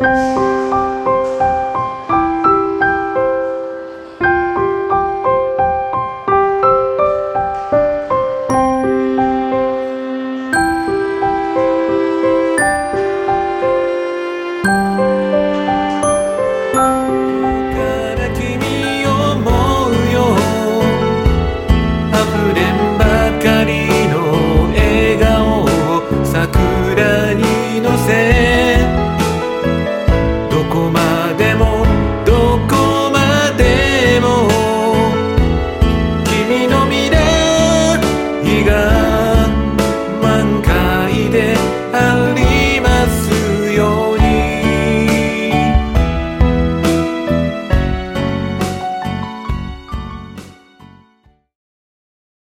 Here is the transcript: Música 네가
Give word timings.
Música 0.00 0.49
네가 38.60 38.89